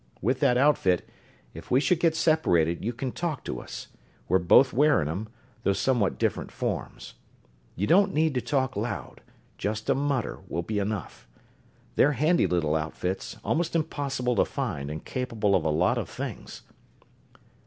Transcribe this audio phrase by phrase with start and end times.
[0.19, 1.07] With that outfit,
[1.53, 3.89] if we should get separated, you can talk to us
[4.27, 5.27] we're both wearing 'em,
[5.59, 7.13] although somewhat different forms.
[7.75, 9.21] You don't need to talk loud
[9.59, 11.27] just a mutter will be enough.
[11.97, 16.63] They're handy little outfits, almost impossible to find, and capable of a lot of things."